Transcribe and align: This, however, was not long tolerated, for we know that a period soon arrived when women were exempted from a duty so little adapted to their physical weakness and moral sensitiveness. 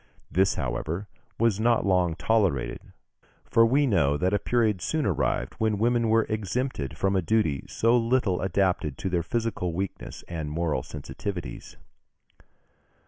This, 0.31 0.55
however, 0.55 1.05
was 1.37 1.59
not 1.59 1.85
long 1.85 2.15
tolerated, 2.15 2.79
for 3.45 3.63
we 3.67 3.85
know 3.85 4.17
that 4.17 4.33
a 4.33 4.39
period 4.39 4.81
soon 4.81 5.05
arrived 5.05 5.53
when 5.59 5.77
women 5.77 6.09
were 6.09 6.23
exempted 6.27 6.97
from 6.97 7.15
a 7.15 7.21
duty 7.21 7.63
so 7.67 7.95
little 7.95 8.41
adapted 8.41 8.97
to 8.97 9.09
their 9.09 9.21
physical 9.21 9.73
weakness 9.73 10.23
and 10.27 10.49
moral 10.49 10.81
sensitiveness. 10.81 11.75